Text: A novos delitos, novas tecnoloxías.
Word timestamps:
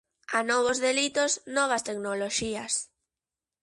A 0.37 0.39
novos 0.49 0.77
delitos, 0.85 1.31
novas 1.57 1.85
tecnoloxías. 1.87 2.73